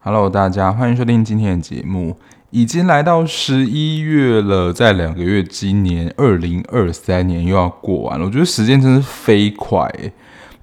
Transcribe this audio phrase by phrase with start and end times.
[0.00, 2.18] Hello，大家欢迎收听今天的节目。
[2.50, 8.26] 已经来到十一月了，在两个月，今年二零二三年又要过完了。
[8.26, 9.90] 我觉得时间真是飞快。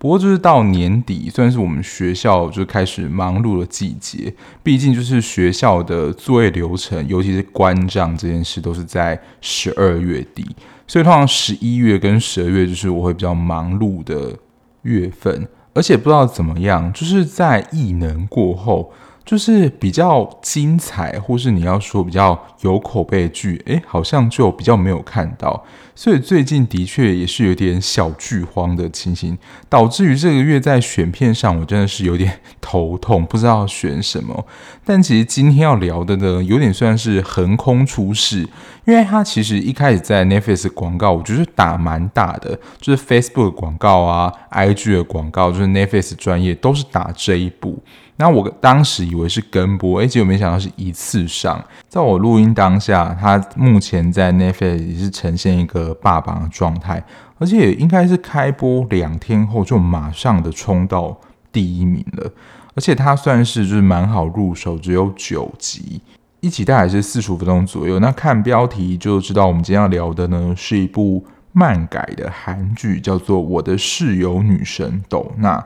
[0.01, 4.33] 不过就是到年底，算是我们学校就开始忙碌的季节。
[4.63, 10.43] 毕竟就是学校的作业流程，尤其是关账这件事，都是在十二月底。
[10.87, 14.35] 所以通常十一月跟十二月就是我会比较忙碌的
[14.81, 15.47] 月份。
[15.75, 18.91] 而且不知道怎么样，就是在异能过后。
[19.25, 25.63] 就是比较精彩，或是你要说比较有口碑的剧，诶，好像就比较没有看到，
[25.95, 29.37] 所以最近的确也是有点小剧荒的情形，
[29.69, 34.45] 导致于这个月在选片上，我真的是有点头痛，不知道选什么。
[34.83, 38.39] 但其实今天要聊的呢，有点算是横空出世，
[38.85, 47.81] 因为它其实一开始在 Netflix 广告，我觉得打蛮大的，就是 Facebook 广告啊，IG 的广告，就是 Netflix 专业都是打这一部。
[48.21, 51.59] 那我当时以为是跟播，哎，结果没想到是一次上。
[51.89, 57.03] 在我录音当下，他目前在 Netflix 也是呈现一个霸榜的状态，
[57.39, 61.19] 而且应该是开播两天后就马上的冲到
[61.51, 62.31] 第一名了。
[62.75, 65.99] 而且它算是就是蛮好入手，只有九集，
[66.41, 67.97] 一集大概是四十五分钟左右。
[67.97, 75.57] 那看标题就知道，我们今天要聊的呢是一部漫改的韩剧，叫做《我的室友女神斗娜》。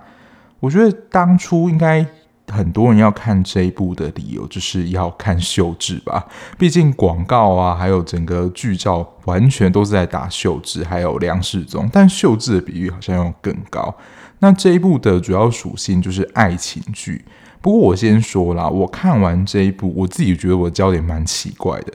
[0.61, 2.07] 我觉得当初应该。
[2.47, 6.27] 很多人要看这一部的理由，就是要看秀智吧。
[6.57, 11.89] 毕竟广告啊，还有整个剧照，完全都是在打秀智，还有梁世宗。
[11.91, 13.93] 但秀智的比喻好像要更高。
[14.39, 17.25] 那这一部的主要属性就是爱情剧。
[17.61, 21.93] 不过我先说啦，我看完这一部，我自己觉得我的焦点蛮奇怪的，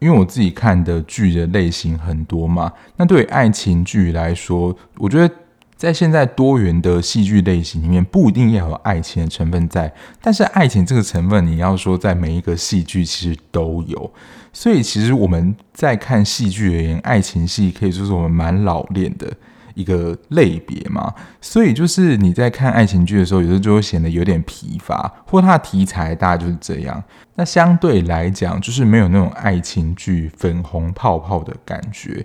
[0.00, 2.72] 因为我自己看的剧的类型很多嘛。
[2.96, 5.32] 那对于爱情剧来说，我觉得。
[5.76, 14.12] 在现在多元的戏剧类型里面，不一定要有爱情的成分在，但是爱情这个成分，你要说在每一个戏剧其实都有，
[14.52, 19.30] 所以其实我们在看戏剧而言，爱情戏可以说是我们蛮老练的
[19.74, 21.12] 一个类别嘛。
[21.40, 27.02] 所以就是你在看爱情剧的时候，有时候就会显得有点疲乏，或它的题材大概就是这样。
[27.34, 32.24] 那相对来讲，就是没有那种爱情剧粉红泡泡的感觉。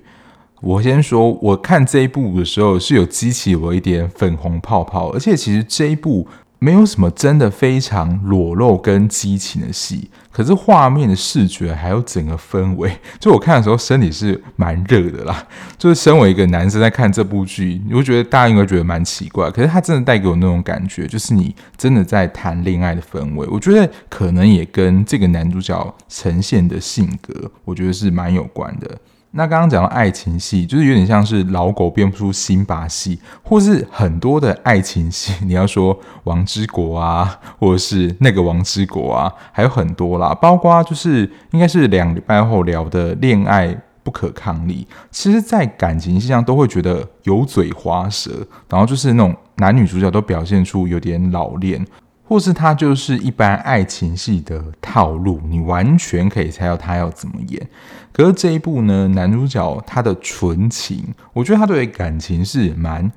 [0.61, 6.27] 我先说，我看这一部的时候是有激起我一点粉红泡泡，而且其实这一部
[6.59, 15.47] 没有什么真的非常裸露跟激情的戏，可是画面的视觉还有整个氛围，就我看的时候身体是蛮热的啦。
[15.77, 23.47] 就是身为一个男生在看这部剧，你会觉得大家应该觉得蛮奇怪，可是他真的带给我那种感觉，就是你真的在谈恋爱的氛围。
[23.49, 28.97] 我觉得可能也跟这个男主角呈现的性格，我觉得是蛮有关的。
[29.31, 35.33] 那刚刚讲到爱情戏，就是有点像是老狗变不出新把戏，或是很多的爱情戏。
[35.45, 40.33] 你要说王之国啊，或者是那个王之国啊，还有很多啦。
[40.33, 48.31] 包括就是应该是两礼拜后聊的《恋爱不可抗力》，其实，在感情戏上都会觉得油嘴滑舌，
[48.67, 51.85] 然后就是那种男女主角都表现出有点老练。
[52.23, 57.67] 或是他就是一般爱情戏的套路，你完全可以猜到他要怎么演。
[58.11, 61.03] 可是这一部呢，男主角他的纯情，
[61.33, 63.11] 我觉得他对感情是蛮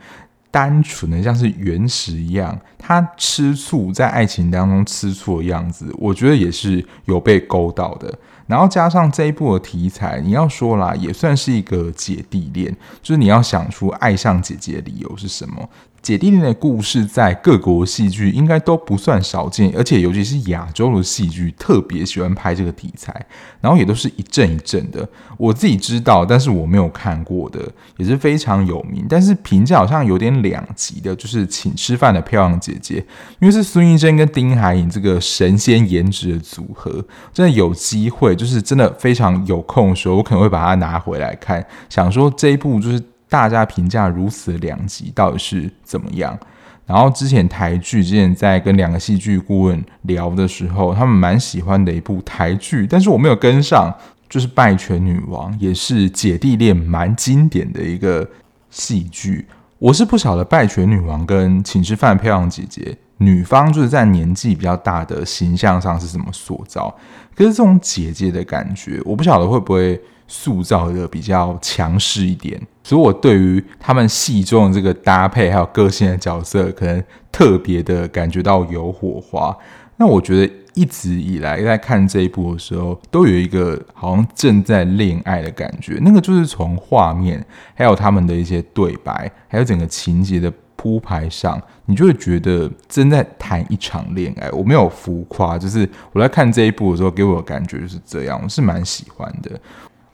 [0.51, 2.59] 单纯的，像是原始一样。
[2.79, 8.13] 他吃醋在爱情当中吃醋的样子，我觉得也是有被勾到的。
[8.47, 15.69] 然后加上这一部的题材，你要说啦，也算是一个姐弟恋，就是你要想出爱上姐姐的理由是什么。
[16.03, 23.15] 姐弟恋的故事在各国戏剧应该都不算少见，而且尤其是亚洲的戏剧特别喜欢拍这个题材，
[23.61, 25.09] 然后也都是一阵一阵的。
[25.39, 27.61] 我自己知道，但是我没有看过的
[27.99, 32.97] 也是非常有名，但是评价好像有点两极的，就是请吃饭的漂亮姐姐，
[33.39, 43.03] 因为是孙艺珍跟丁海寅这个神仙颜值的组合，真的有机会，就是真的非常有空的时候，我可能会把它拿回来看，想说这一部就是。
[43.33, 46.39] 大家评价如此两极，到底是怎么样？
[46.85, 53.91] 然后之前台剧之前在跟两个戏剧顾问聊的时候，他们蛮喜欢的一部台剧，但是我没有跟上，
[54.29, 58.29] 就是《拜权女王》，也是姐弟恋蛮经典的一个
[58.69, 59.47] 戏剧。
[59.79, 62.83] 我是不晓得《拜权女王》跟《请吃饭漂亮姐姐》，
[63.25, 66.95] 女方就是在年纪比较大的形象上是怎么塑造，
[67.35, 70.01] 可是这种姐姐的感觉，我不晓得会不会。
[70.29, 79.55] 塑造的比较强势一点，所以我对于他们戏中的这个搭配还有个性的角色，可能特别的感觉到有火花。
[79.99, 85.99] 那我觉得一直以来在看这一部的时候，都有一个好像正在恋爱的感觉。
[86.01, 87.45] 那个就是从画面，
[87.75, 94.51] 还有他们的一些对白，还有整个情节的铺排上，你就会觉得正在谈一场恋爱。
[94.51, 99.51] 我没有浮夸，就是我在看这一部的时候，给我的感觉就是这样，我是蛮喜欢的。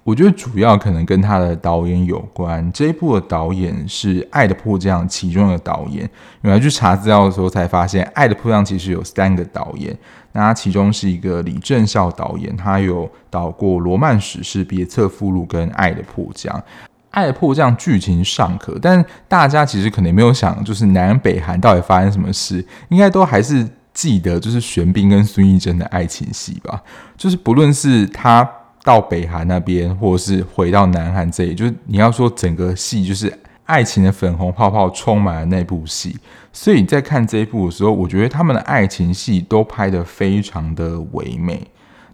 [0.05, 2.73] 我觉得主要可能跟他的导演有关。
[2.73, 6.09] 这一部的导演是《爱的迫降》其中的导演。
[6.41, 9.95] 原来去查资料的时候才发现，《爱的迫降》其实有三个导演。
[10.33, 16.57] 那他其中是一个李正孝导演，他有导过《罗曼史诗》、《别册附录》跟《爱的迫降》。
[17.11, 26.83] 《爱破这样》剧情尚可，但大家其实可能没有想，就是南北韩到底发生什么事，应该都还是记得，就是玄彬跟孙艺珍的爱情戏吧。
[27.17, 28.49] 就是不论是他。
[28.85, 33.31] 到北韩那边，或者是回到南韩这里，就是你要说整个戏就是
[33.67, 36.17] 爱情的粉红泡泡充满了那部戏，
[36.55, 41.61] 所以你在看这一部的时候，我觉得他们的爱情戏都拍得非常的唯美。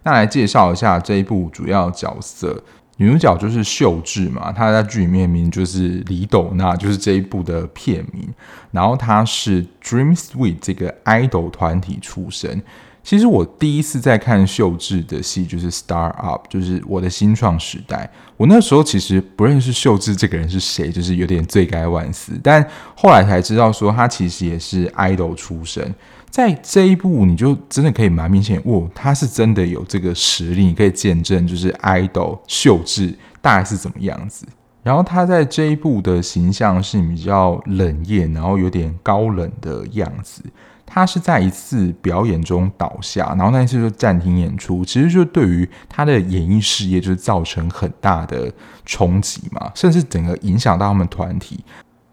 [0.03, 2.61] 那来介绍一下这一部主要角色，
[2.97, 8.27] 女主角就是秀智嘛，她在剧里面名就是李斗娜，就是这一部的片名。
[8.71, 12.61] 然后她是 Dream Sweet 这个 idol 团体出身。
[13.03, 18.09] 其实我第一次在看秀智的戏就是《Star Up》，就是我的新创时代。
[18.35, 22.31] 我那时候其实不认识秀智这个人是谁，就是有点罪该万死。
[22.41, 25.93] 但后来才知道说她其实也是 idol 出身。
[26.35, 34.45] 在这一部，你就真的可以蛮明显，哇，他是真的有这个实力，你可以见证就是 idol 秀智大概是怎么样子。
[34.83, 40.43] 然后他在这一部的形象是比较冷艳，然后有点高冷的样子。
[40.85, 48.51] 他是在一次表演中倒下，然后那一次就暂停演出，其实就对于他的演艺事业就是造成很大的
[48.85, 51.63] 冲击嘛，甚至整个影响到他们团体，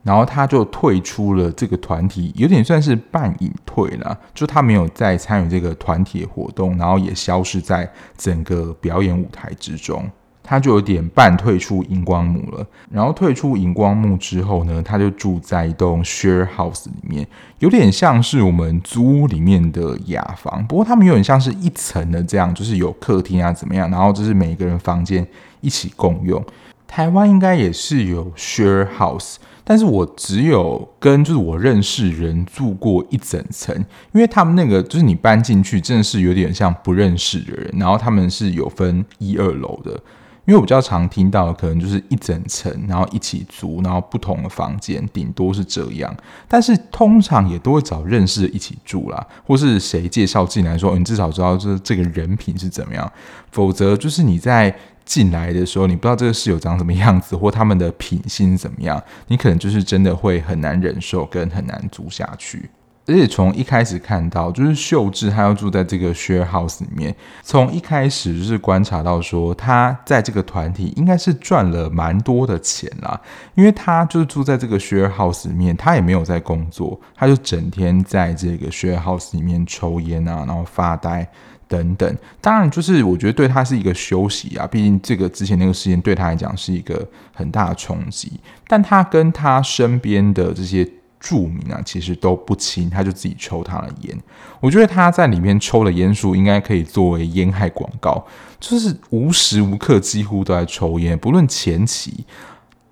[0.02, 10.10] 然后他就退出了这个团体，有点算是半隐退了，就他没有再参与这个团体的活动，然后也消失在整个表演舞台之中。
[10.44, 17.25] 他就有点半退出荧光幕了，然后退出荧光幕之后呢，他就住在一栋 share house 里面，
[17.60, 25.25] 有点像是我们租屋里面的雅房，不过他们有点像是一层的这样，就是有客厅啊怎么样，然后就是每个人房间
[25.60, 26.44] 一起共用。
[26.88, 33.75] 台湾应该也是有 share house，但是我只有跟就是我认识人住过一整层，
[34.12, 40.00] 因为他们那个就是你搬进去真的是有点像不认识的人，然后他们是有分一二楼的。
[40.44, 46.12] 因为我比较常听到的可能就是一整层，然后一起租，然后不同的房间，顶多是这样。
[46.49, 53.09] 但是通常也都会找认识的一起住啦，或是谁介绍进来说，你至少知道这这个人品是怎么样。
[53.53, 62.70] 否则就是你在进来的时候，你不知道这个室友长什么样子，或他们的品性怎么样，你可能就是真的会很难忍受，跟很难住下去。
[63.04, 67.12] 而且从一开始看到，就是秀智她要住在这个 share house 里面，
[67.43, 73.20] 从一开始就是观察到说，她在这个团体应该是赚了蛮多的钱啦，
[73.56, 81.28] 因为她就是住在这个 share house 里面，她也没有在工作，她就整天在这个 share house 里面抽烟啊，然后发呆
[81.73, 82.19] 等等。
[82.41, 88.33] 当然，就是我觉得对他是一个休息啊，毕竟这个之前那个事件对他来讲是一个很大的冲击，
[88.69, 90.87] 但他跟他身边的这些。
[91.25, 94.19] 著名啊，其实都不亲，他就自己抽他的烟。
[94.59, 98.27] 我觉得他在里面抽的烟数应该可以作为烟害广告，
[98.59, 102.27] 就是无时无刻几乎都在抽烟，不论前期，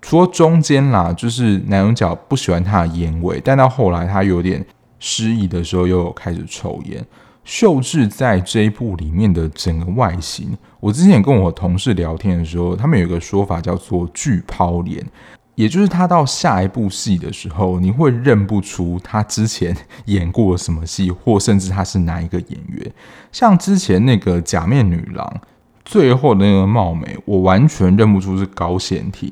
[0.01, 4.65] 除了中间啦，就是男主角不喜欢他的烟味，但到后来他有点
[4.97, 7.05] 失忆的时候，又开始抽烟。
[7.43, 15.05] 秀智在这一部里面的整个外形，我之前跟我同事聊天的时候，他们有一个说法叫做“巨抛脸”。
[15.55, 22.91] 也就是他到下一部戏的时候，你会认不出他之前演过什么戏，或甚至他是哪一个演员。
[23.31, 25.41] 像之前那个假面女郎，
[25.83, 29.31] 最后的那个貌美，我完全认不出是高贤婷。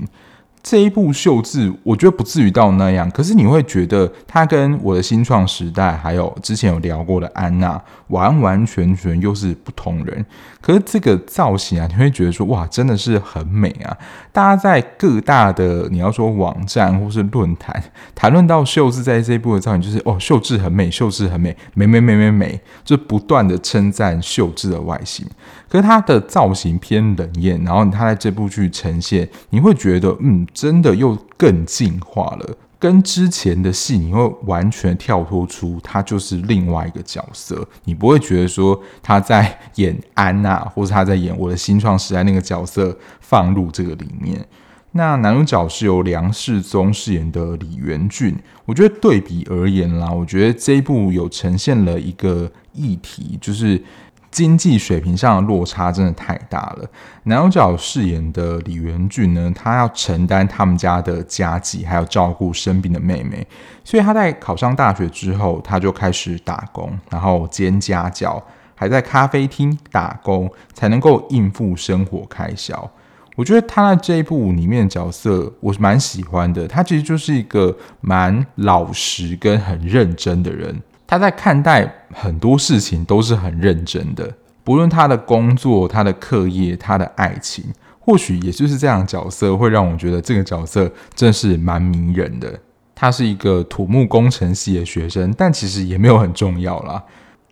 [0.62, 10.26] 这一部秀智，我觉得不至于到那样，可是你会觉得他跟我的新创时代，还有之前有聊过的安娜，完完全全又是不同人。
[10.62, 13.98] 可是这个造型啊，你会觉得说哇，真的是很美啊！
[14.34, 17.82] 大家在各大的你要说网站或是论坛
[18.14, 25.26] 谈论到秀智在这一部的造型，就是哦，秀智很美，秀智很美，美美美美美，就不断的称赞秀智的外形。
[25.70, 32.58] 可是他的造型偏冷艳，然后他在这部剧呈现，你会觉得嗯，真的又更进化了。
[32.80, 44.46] 跟之前的戏，你会完全跳脱出他就是另外一个角色，你不会觉得说他在演安娜，或者他在演我的新创时代那个角色放入这个里面。
[44.94, 48.34] 那男主角是由梁世宗饰演的李元俊，
[48.66, 53.80] 我觉得对比而言啦，我觉得这一部有呈现了一个议题，就是
[54.32, 56.88] 经济水平上的落差真的太大了。
[57.24, 63.46] 男主角饰演的李元俊呢，他要承担他们家的家计，还有照顾生病的妹妹，
[63.84, 68.42] 所以他在考上大学之后，他就开始打工，然后兼家教，
[68.76, 72.90] 还在咖啡厅打工，才能够应付生活开销。
[73.36, 76.68] 我觉得他在这一部里面的角色，我是蛮喜欢的。
[76.68, 80.82] 他其实就是一个蛮老实跟很认真的人。
[81.10, 84.32] 他在看待很多事情都是很认真的，
[84.64, 87.66] 不论他的工作、他的课业、他的爱情，
[88.00, 92.60] 或许也就是这样角色会让我觉得这个角色真是蛮迷人的。
[92.94, 97.04] 他是一个土木工程系的学生，但其实也没有很重要啦。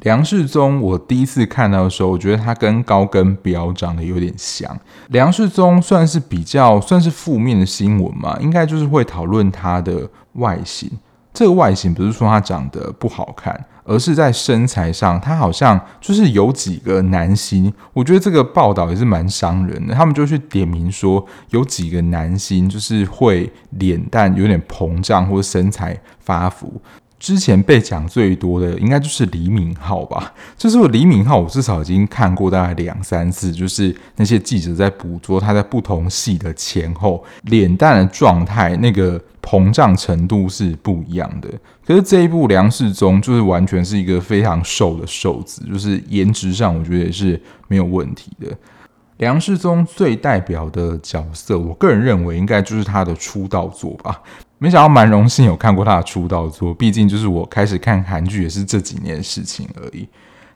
[0.02, 4.80] 梁世宗，我第一次看到的时候，我觉得他跟高根彪长得有点像。
[5.08, 10.92] 梁世宗算是比较算是负面的新闻嘛，应该就是会讨论他的外形。
[11.38, 17.72] 这个外形不是说他长得不好看，而是在身材上，他好像就是有几个男星。
[17.94, 26.82] 我觉得这个报道也是蛮伤人的，他们就去点名说有几个男星就是会脸蛋有点膨胀或者身材发福。
[27.19, 41.50] 之前被讲最多的应该就是李敏镐吧，就是李敏镐，我至少已经看过大概两三次，就是那些记者在捕捉他在不同戏的前后脸蛋的状态，那个膨胀程度是不一样的。
[41.86, 48.47] 可是这一部梁世宗就是完全是一个非常瘦的瘦子，就是颜值上我觉得也是没有问题的。
[49.17, 54.21] 梁世宗最代表的角色，我个人认为应该就是他的出道作吧。
[54.59, 60.07] 没想到蛮荣幸有看过他的出道作，毕竟就是我开始看韩剧也是这几年的事情而已。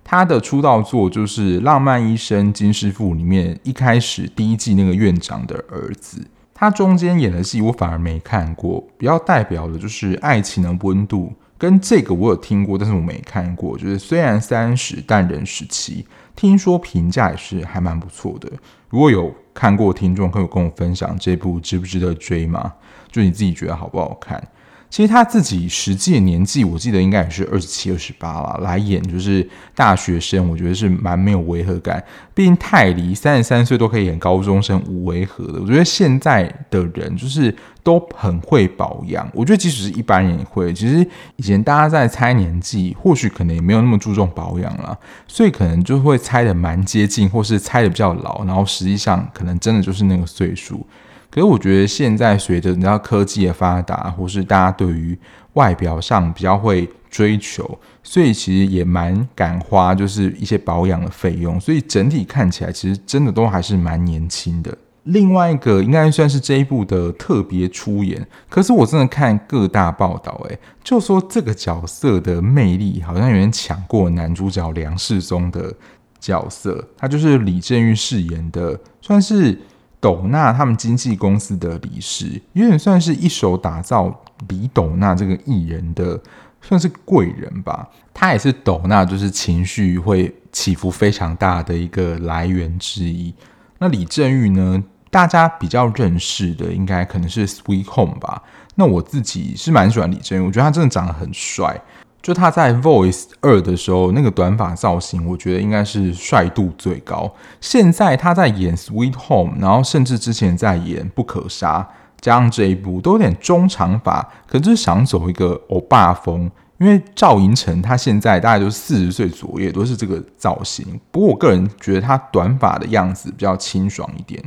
[0.03, 6.19] 他的出道作就是《浪漫医生金师傅》里面一开始第一季那个院长的儿子。
[6.53, 11.27] 他中间演的戏我反而没看过，比较代表的就是《爱情的温度》
[11.61, 13.77] 跟这个我有听过，但是我没看过。
[13.77, 16.03] 就是虽然三十，但人十七，
[16.35, 18.51] 听说评价也是还蛮不错的。
[18.89, 22.73] 如果有看过听众，可以跟我分享这部值不值得追吗？
[23.11, 24.43] 就你自己觉得好不好看？
[24.91, 32.03] 其实他自己实际的年纪，我记得应该也是二十七、二十八了，来演就是大学生，我觉得是蛮没有违和感。
[32.33, 35.61] 毕竟泰迪三十三岁都可以演高中生，无违和的。
[35.61, 40.73] 我觉得现在的人就是都很会保养，我觉得即使是一般人也会。
[40.73, 41.07] 其实
[41.37, 50.85] 以前大家在猜年纪，或许可能也没有那么注重保养了，所以可能就会猜得蛮接近，或是猜得比较老，然后实际上可能真的就是那个岁数。
[51.31, 55.17] 可是我觉得现在随着你知道科技的发达，或是大家对于
[55.53, 61.57] 外表上比较会追求，所以其实也蛮敢花，就是一些保养的费用。
[61.57, 64.77] 所以整体看起来，其实真的都还是蛮年轻的。
[65.03, 75.73] 另外一个应该算是这一部的特别出演，可是我真的看各大报道，诶，就说这个角色的魅力好像有点抢过男主角梁世宗的
[76.19, 76.85] 角色。
[76.97, 79.57] 他就是李正玉饰演的，算是。
[80.01, 86.19] 斗娜他们经纪公司的理事，有点算是一手打造李斗娜这个艺人的，
[86.59, 87.87] 算是贵人吧。
[88.13, 93.33] 他也是斗娜就是情绪会起伏非常大的一个来源之一。
[93.77, 98.41] 那李正玉呢，大家比较认识的应该可能是《Sweet Home》吧。
[98.75, 101.79] 那我自己是蛮喜欢李正玉，我觉得他真的长得很帅。
[102.21, 107.33] 就他在《Voice 二》的时候，那个短发造型，我觉得应该是帅度最高。
[107.59, 111.79] 现在他在演《Sweet Home》，然后甚至之前在演《不可杀》，
[112.19, 116.49] 加上这一部都有点中长发，可是想走一个欧巴风。
[116.77, 120.99] 因为赵寅成他现在大概就是四十岁左右，都是这个造型。
[121.11, 124.43] 不过我个人觉得他短发的样子比较清爽一点。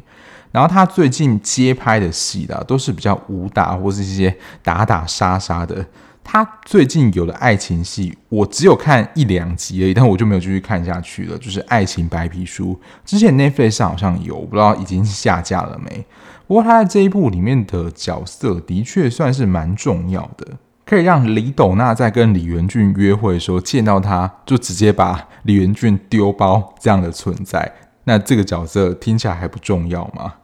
[0.51, 5.87] 然后他最近接拍的戏啦，都是比较武打或是一些打打杀杀的。
[6.27, 11.37] 他最近有的爱情戏，我只有看一两集而已，但我就没有继续看下去了。
[11.37, 12.73] 就是《爱情白皮书》，
[13.05, 16.05] 之前 Netflix 上好像有，不知道已经下架了没。
[16.47, 20.47] 不过他在这一部里面的角色的确算是蛮重要的，
[20.87, 27.71] 可以让李斗娜在跟李元俊约会的时候见到他，就直接把李元俊丢包这样的存在。
[28.05, 30.35] 那这个角色听起来还不重要吗？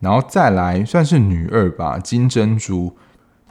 [0.00, 2.96] 然后再来算是女二吧，金珍珠。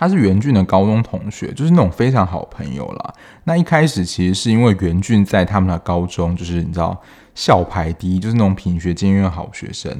[0.02, 3.14] 他是袁俊的高中同学，就是那种非常好朋友啦。
[3.44, 7.00] 那一开始其实是因为袁俊在他们的高中，就是你知道
[7.36, 9.96] 校排第一，就是那种品学兼优的好学生。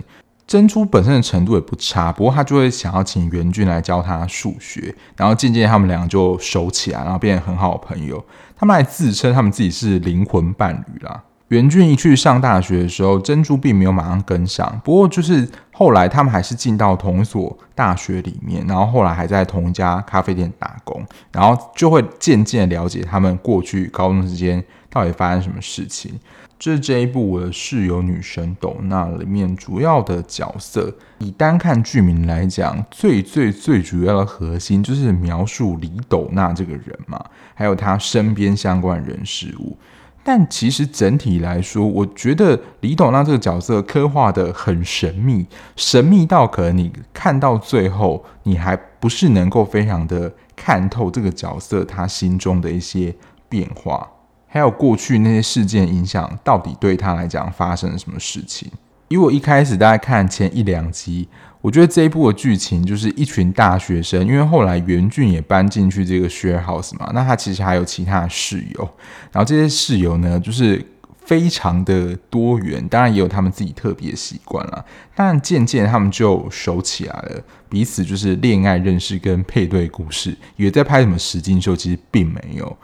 [0.48, 8.26] 珍珠本身的程度也不差，不过他就会想要请袁俊来教他数学，然后渐渐他们两个就熟起来，然后变成很好的朋友。
[8.58, 11.22] 他们还自称他们自己是灵魂伴侣啦。
[11.52, 14.80] 元俊一去上大学的时候，珍珠并没有马上跟上。
[14.86, 26.18] 不过就是后来他们还是进到同一所大学里面，然后后来还在同一家咖啡店打工，然后就会渐渐了解他们过去高中之间到底发生什么事情。
[26.58, 30.94] 这是这一部《我的室友女神斗娜》里面主要的角色。
[31.18, 37.22] 以单看剧名来讲，最最最主要的核心就是描述李斗娜这个人嘛，
[37.56, 39.76] 还有她身边相关人事物。
[40.24, 53.16] 但其实整体来说，我觉得李董让这个角色刻画的很神秘，神秘到可能你看到最后，你还不是能够非常的看透这个角色他心中的一些
[53.50, 54.08] 变化，
[54.48, 58.72] 还有过去那些事件影响到底对他来讲发生了什么事情。
[59.12, 61.28] 因为我一开始大概看前一两集。
[61.60, 68.90] 我觉得这一部的剧情就是一群大学生，因为后来袁俊也搬进去这个 share house 嘛，那他其实还有其他的室友，
[69.32, 70.84] 然后这些室友呢，就是
[71.24, 74.84] 非常的多元，当然也有他们自己特别的习惯啦。
[75.14, 82.76] 但渐渐他们就熟起来了，彼此就是恋爱认识跟配对故事，以为在拍什么实境秀，其实并没有。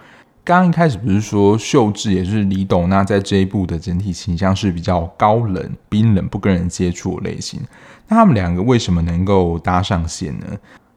[0.48, 7.60] 刚一开始不是说秀智也是李斗娜在这一部的整体形象是比较高冷、冰冷、不跟人接触的类型。
[8.08, 10.46] 那他们两个为什么能够搭上线呢？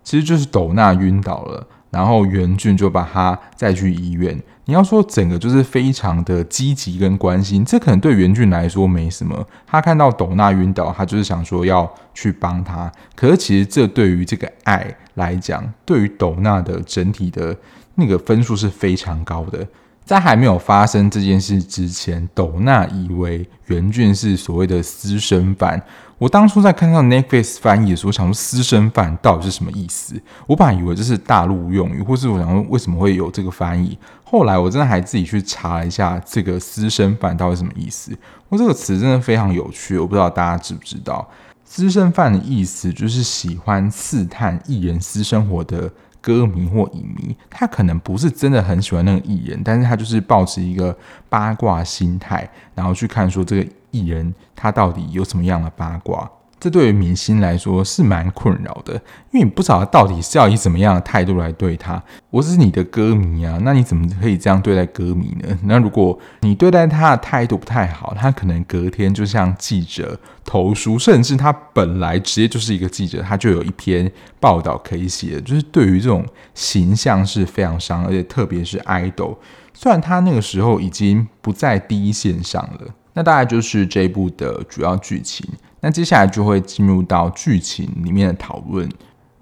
[0.05, 4.41] 其实就是斗娜晕倒了，然后元俊就把她带去医院。
[4.67, 9.45] 你要说整个就是非常的积极跟关心，这可能对元俊来说没什么。
[9.67, 12.89] 他看到斗娜晕倒，他就是想说要去帮她。
[13.17, 17.57] 可是其实这对于这个爱来讲，对于斗娜的整体的。
[17.95, 19.67] 那个分数是非常高的，
[20.05, 25.83] 在还没有发生这件事之前，斗娜以为袁俊是所谓的私生饭。
[26.19, 30.21] 我当初在看到 Netflix 翻译的时候，想说私生饭到底是什么意思？
[30.47, 33.97] 我本来以为这是大陆用语，或是我想说为什么会有这个翻译？
[34.23, 38.13] 后来我真的还自己去查了一下，这个私生饭到底什么意思？
[38.51, 41.27] 我这个词真的非常有趣，我不知道大家知不知道，
[41.65, 45.91] 私生饭的意思就是喜欢刺探艺人私生活的。
[46.21, 50.97] 歌迷或影迷，他可能不是真的很喜欢那个艺人，但是他就是抱持一个
[51.29, 56.31] 八卦心态，然后去看说这个艺人他到底有什么样的八卦。
[56.61, 58.93] 这对于明星来说是蛮困扰的，
[59.31, 62.01] 因为你不知道到底是要以怎么样的态度来对他。
[62.29, 65.59] 我是你的歌迷啊，那你怎么可以这样对待歌迷呢？
[65.65, 75.41] 那如果你对待他的态度不太好，他可能隔天就向记者投书，甚至他本来直接就是一个记者，他就有一篇报道可以写。
[75.41, 76.23] 就是对于这种
[76.55, 79.39] 形象是非常伤，而且特别是 idol，
[79.73, 82.95] 虽然他那个时候已经不在第一线上了。
[83.15, 85.49] 那大概就是这一部的主要剧情。
[85.81, 88.89] 那接下来就会进入到剧情里面的讨论。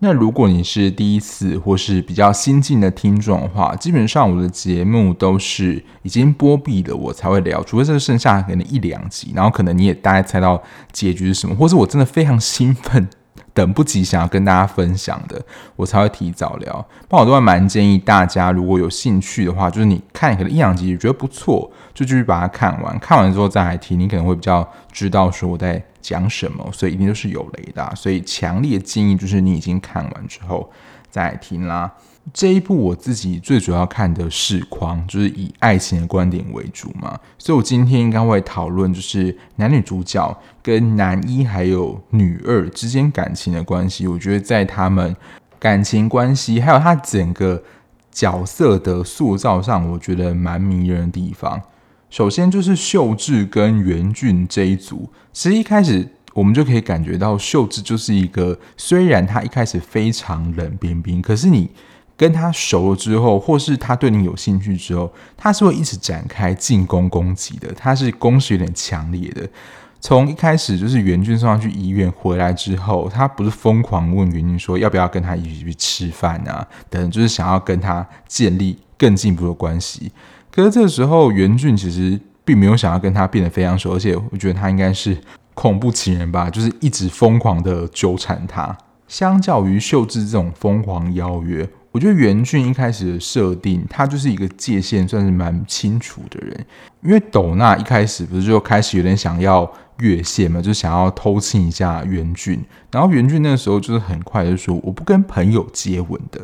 [0.00, 7.60] 那如果你是第一次或是比较新进的听众的话，基本上我的节目都是已经播毕了，我才会聊。
[7.64, 13.08] 除非是剩下可能一两集，然后可能你也大概猜到结局是什么，或是我真的非常兴奋。
[13.58, 15.44] 等不及想要跟大家分享的，
[15.74, 16.86] 我才会提早聊。
[17.08, 22.96] 不我都还蛮建议大家，如果有兴趣的话，就是你看可能一两集觉得不错，就继续把它看完。
[23.00, 26.64] 看完之后再来听，你可能会比较知道说我在讲什么。
[26.72, 30.70] 所以一定都是有雷的，所以强烈建议就是你已经看完之后
[31.10, 31.92] 再来听啦。
[32.34, 44.06] 这一部我自己最主要看的是框，就是以爱情的观点为主嘛，所以我今天应该会讨论就是男女主角跟男一还有女二之间感情的关系。
[44.06, 45.16] 我觉得在他们
[45.58, 47.62] 感情关系还有他整个
[48.12, 51.58] 角色的塑造上，我觉得蛮迷人的地方。
[52.10, 56.06] 首先就是秀智跟元俊这一组，其实一开始
[56.38, 61.70] 我们就可以感觉到秀智就是一个，虽然他一开始非常冷冰冰，可是你。
[62.18, 67.72] 跟他熟了之后，或是他对你有兴趣之后，他是会一直展开进攻攻击的。
[67.76, 69.48] 他是攻势有点强烈的。
[70.00, 76.66] 从一开始就是元俊送他去医院回来之后，他不是疯狂问元俊说要不要跟他一起去吃饭啊？
[76.90, 80.10] 等，就是想要跟他建立更进一步的关系。
[80.50, 85.16] 可是这个时候，元俊其实并没有想要跟他变得非常熟，而且我觉得他应该是
[85.58, 88.78] 恐怖情人吧，就是一直疯狂的纠缠他。
[89.08, 91.68] 相较于秀智这种疯狂邀约。
[91.90, 96.66] 我觉得元俊一开始的设定，他就是一个界限算是蛮清楚的人。
[97.02, 99.68] 因为斗娜一开始不是就开始有点想要
[99.98, 102.64] 越线嘛，就想要偷亲一下元俊。
[102.92, 106.40] 然后元俊那个时候就是很快就说：“我不跟朋友接吻的。”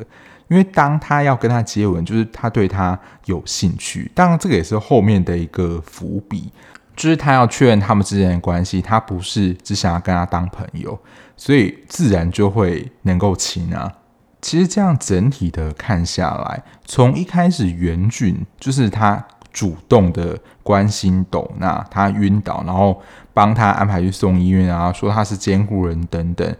[0.49, 4.11] 因为当他要跟他接吻，就是他对他有兴趣。
[4.13, 6.51] 当然，这个也是后面的一个伏笔，
[6.97, 10.99] 就是他要确认他们之间的关系，他不是只想要跟他当朋友，
[11.37, 13.93] 所以自然就会能够亲啊。
[14.41, 23.01] 其实这样整体的看下来，从一开始元俊就是他主动的关心斗娜，他晕倒，然后
[23.33, 26.57] 帮他安排去送医院啊，说他是监护人等等。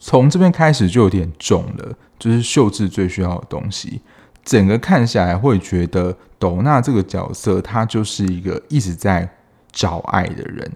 [0.00, 4.00] 从这边开始就有点重了，就是秀智最需要的东西。
[4.44, 9.28] 整个看下来会觉得斗娜这个角色，他就是一个一直在
[9.78, 10.68] 找爱的人。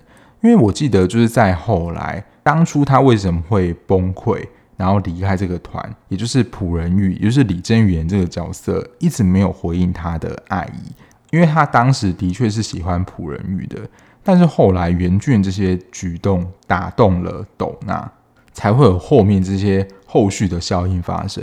[0.42, 4.44] 因为我记得就是在后来，当初他为什么会崩溃，
[4.76, 10.92] 然后离开这个团，也就是朴仁玉，也就是李真元这个角色，一直没有回应他的爱意，
[11.30, 13.78] 因为他当时的确是喜欢朴仁玉的，
[14.22, 18.10] 但是后来元俊这些举动打动了斗娜，
[18.52, 21.42] 才会有后面这些后续的效应发生。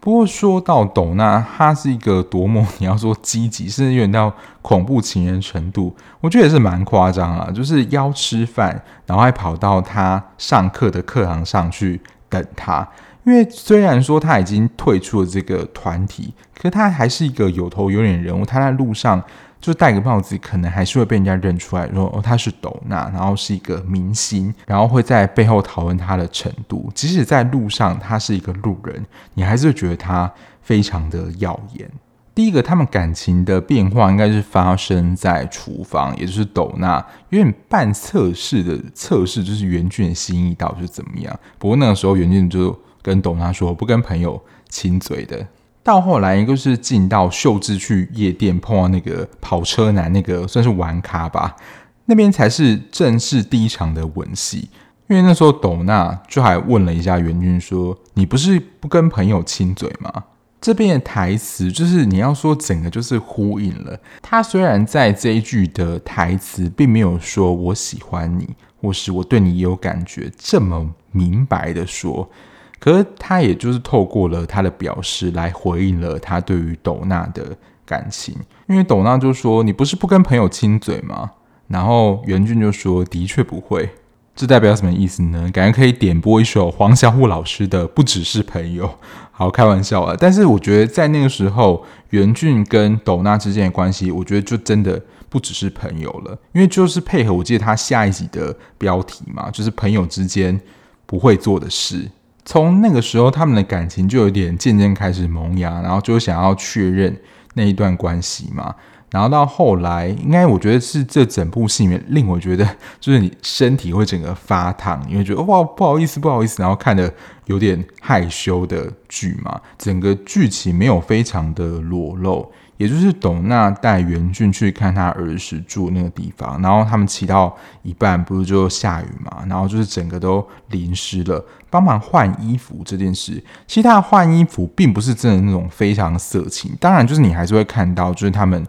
[0.00, 4.32] 不过说到董娜，她是一个多么你要说积极，甚至有点到
[4.62, 7.50] 恐怖情人程度，我觉得也是蛮夸张啊。
[7.50, 12.88] 就是要吃饭，然后还跑到她上课的课堂上去等她。
[13.24, 18.46] 因为虽然说她已经退出了这个团体，可是他还是一个有头有脸人物。
[18.46, 19.22] 她在路上。
[19.60, 26.90] 就戴个帽子，可能还是会被人家认出来，说哦，他是斗娜，然后是一个明星，然后会在背后讨论他的程度。
[26.94, 31.90] 即使在路上他是一个路人，你还是会觉得他非常的耀眼。
[32.34, 41.36] 第一个，他们感情的变化应该是发生在厨房，也就是斗娜有点半测试的测试，就是袁俊的心意到底是怎么样。
[41.58, 45.44] 不过那个时候袁俊就跟斗娜说，不跟朋友亲嘴的。
[45.88, 51.56] 到后来，一个是进到秀智去夜店碰到那个跑车男，那个算是玩咖吧，
[52.04, 54.68] 那边才是正式第一场的吻戏。
[55.08, 60.12] 因为那时候斗娜就还问了一下元俊说：“你不是不跟朋友亲嘴吗？”
[60.60, 63.98] 这边的台词就是你要说整个就是呼应了。
[64.20, 68.46] 他虽然在这一句的台词并没有说我喜欢你，
[68.82, 72.28] 或是我对你有感觉这么明白的说。
[72.78, 78.34] 可是他也就是透过了他的表示来回应了他对于斗娜的感情，
[78.68, 81.30] 因为斗娜就说：“你不是不跟朋友亲嘴吗？”
[81.68, 83.90] 然后袁俊就说：“的确不会。”
[84.36, 85.50] 这代表什么意思呢？
[85.52, 88.86] 感觉可以点播一首黄小琥老师的《不只是朋友》。
[89.32, 90.14] 好，开玩笑啊！
[90.16, 100.60] 但是我觉得在那个时候，袁俊跟斗娜之间的关系，我觉得就真的不只是朋友了，因为就是配合我记得他下一集的标题嘛，就是朋友之间
[101.04, 102.08] 不会做的事。
[102.48, 107.14] 从那个时候，他们的感情就有点渐渐开始萌芽，然后就想要确认
[107.52, 108.74] 那一段关系嘛。
[109.10, 112.66] 然后到后来，应该我觉得是这整部戏里面令我觉得
[112.98, 117.12] 就是你身体会整个发烫，你会觉得哇不好意思不好意思，然后看的
[117.44, 119.60] 有点害羞的剧嘛。
[119.76, 122.50] 整个剧情没有非常的裸露。
[122.78, 138.64] 也就是董娜带元俊去看他儿时住那个地方，然后他们骑到一半，不是就下雨嘛，然后就是整个都淋湿了，帮忙换衣服这件事，其实他换衣服并不是真的那种非常色情，当然就是你还是会看到就是他们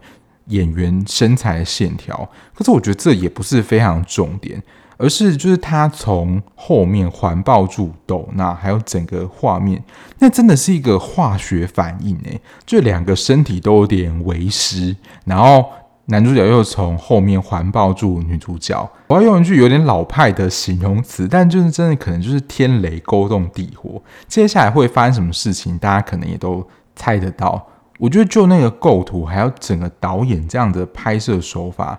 [0.47, 4.61] 演员身材线条，可是我觉得这也不是非常重点。
[4.99, 9.81] 而是就是他从后面环抱住斗娜，还有整个画面，
[10.19, 15.65] 那真的是一个化学反应诶，就两个身体都有点为湿，然后
[16.07, 18.91] 男主角又从后面环抱住女主角。
[19.07, 27.65] 我要用一句有点老派的形容词，但就是真的可能就是天雷勾动地火，接下来会发生什么事情，大家可能也都猜得到。
[27.97, 31.97] 我觉得就那个构图，还有整个导演这样的拍摄手法。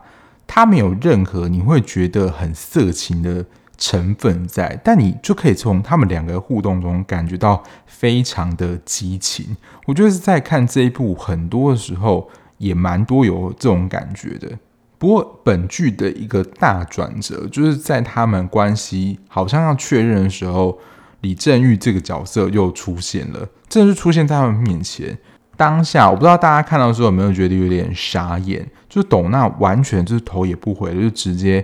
[0.52, 3.46] 他没有任何你会觉得很色情的
[3.78, 9.56] 成分在，但你就可以从他们两个互动中感觉到非常的激情。
[9.86, 14.58] 我觉得是在看这一部很多的时候也蛮多有这种感觉的。
[14.98, 20.76] 不过本剧的一个大转折就是在他们关系好像要确认的时候，
[21.20, 25.16] 李正玉这个角色又出现了，正是出现在他们面前。
[25.60, 31.62] 当下我不知道大家看到的时候有没有觉得有点傻眼，就是斗娜完全就是头也不回就直接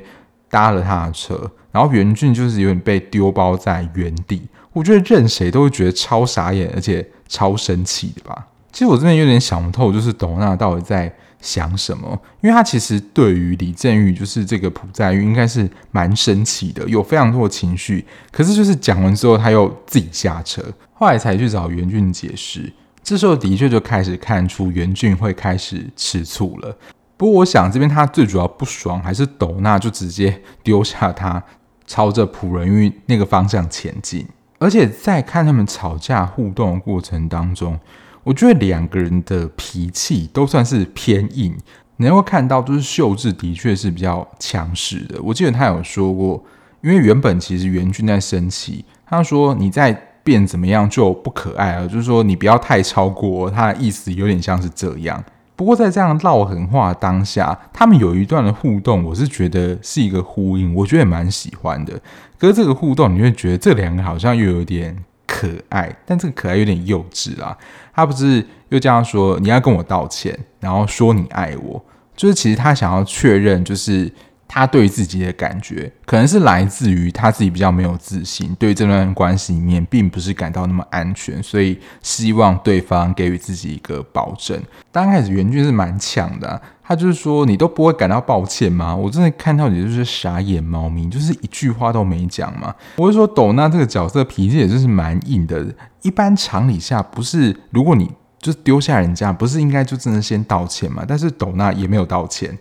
[0.50, 4.42] 搭了他的车，然后袁俊就是有点被丢包在原地。
[4.74, 8.46] 我觉得任谁都会觉得超傻眼，而且超生气的吧。
[8.70, 12.06] 其实我这边有点想不透，就是董娜到底在想什么，
[12.42, 18.04] 因为她其实对于李振玉就是这个朴在玉应该是蛮生气的，有非常多的情绪。
[18.30, 22.70] 可是就是讲完之后他又自己下车，后来才去找袁俊解释。
[23.06, 26.76] 这时候的确就开始看出元俊会开始吃醋了。
[27.16, 31.40] 不过我想这边他最主要不爽还是斗娜就直接丢下他，
[31.86, 34.26] 朝着朴仁郁那个方向前进。
[34.58, 37.78] 而且在看他们吵架互动的过程当中，
[38.24, 41.56] 我觉得两个人的脾气都算是偏硬。
[41.98, 45.22] 你能够看到，就是秀智的确是比较强势的。
[45.22, 46.44] 我记得他有说过，
[46.82, 50.14] 因为原本其实元俊在生气，他说你在。
[50.26, 55.22] 变怎么样就不可爱了，就是说你不要太超过，他的意思有点像是这样。
[55.54, 61.92] 不过在这样撂狠话当下，他们有一段的互动，我是觉得是一个呼应，我觉得也蛮喜欢的。
[62.36, 64.96] 可是这个互动，你会觉得这两个好像又有点
[65.28, 67.56] 可爱，但这个可爱有点幼稚啦。
[67.94, 71.82] 他不是又这样说，你要跟我道歉，然后说你爱我，
[72.16, 74.12] 就是其实他想要确认，就是。
[74.48, 84.60] 他对自己的感觉，可能是来自于他自己比较没有自信，对这段关系里面并不是感到那么安全，所以希望对方给予自己一个保证。
[84.92, 92.74] 刚开始袁俊是蛮强的，他就是说：“你都不会感到抱歉吗？”我真的看到你就是傻眼猫咪，就是一句话都没讲嘛。
[92.96, 95.66] 我就说斗娜这个角色脾气也就是蛮硬的，
[96.02, 101.04] 一般常理下不是，如果你就是丢下人家，不是应该就真的先道歉嘛？
[101.06, 102.56] 但是斗娜也没有道歉。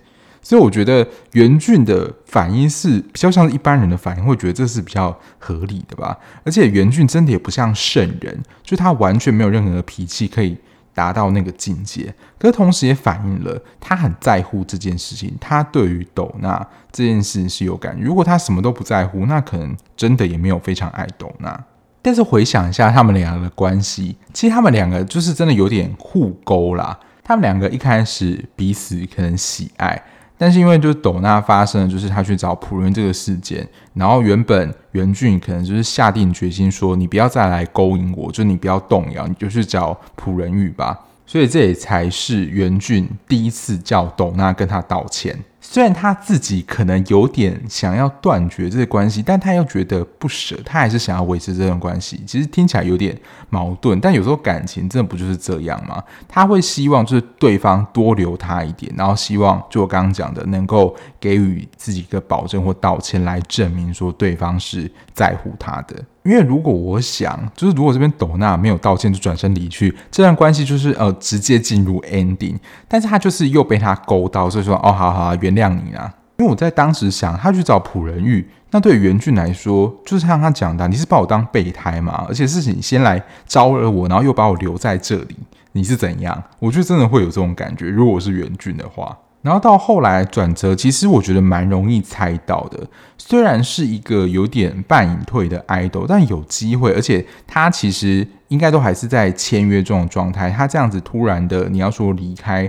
[0.45, 6.15] 所以我觉得袁俊的反应是比较像一般人的反应，会觉得这是比较合理的吧。
[6.43, 10.55] 而且袁俊真的也不像圣人，就他完全没有任何的脾气可以
[10.93, 12.13] 达到那个境界。
[12.37, 17.97] 可是同时也反映了他很在乎这件事情，他对于斗娜这件事是有感。
[17.99, 21.59] 如果他什么都不在乎，那可能真的也没有非常爱斗娜。
[22.03, 26.99] 但是回想一下他们两个的关系，其实他们两个就是真的有点互勾啦。
[27.23, 29.99] 他们两个一开始彼此可能喜爱。
[30.37, 40.99] 但是因为就是斗娜发生了，就是他去找朴仁这个事件，然后原本元俊可能就是下定决心说，你不要再来勾引我，就你不要动摇，你就去找朴仁宇吧。
[41.25, 45.37] 所以这也才是元俊第一次叫斗娜跟他道歉。
[45.67, 52.21] 虽然他自己可能有点想要断绝这个关系，但他又觉得不舍，他还是想要维持这段关系。
[52.25, 53.17] 其实听起来有点
[53.49, 56.01] 矛盾，但有时候感情真的不就是这样吗？
[56.27, 65.95] 他会希望就是对方多留他一点，然后希望就我刚刚讲的，能够给予自己一个保证或道歉，来证明说对方是在乎他的。
[66.23, 72.55] 因为如果我想，就是如果这边斗娜没有道歉就转身离去，这段关系就是呃直接进入 ending。
[72.87, 76.13] 但是他就是又被他勾到，所以说哦，好好好，原谅你啊。
[76.37, 82.25] 因为我在当时想，他去找朴仁玉，那对袁俊来说，就是像他讲的，你是把我当备胎嘛？
[82.27, 85.37] 而且是你先来招惹我，然后又把我留在这里，
[85.71, 86.43] 你是怎样？
[86.59, 89.17] 我觉得真的会有这种感觉，如果我是元俊的话。
[89.41, 92.79] 然后到后来转折，其实我觉得蛮容易猜到的。
[93.15, 100.49] 虽然是一个有点半隐退的 idol，但有机会，而且他其实应该都还是在签约这种状态。
[100.49, 102.67] 他这样子突然的，你要说离开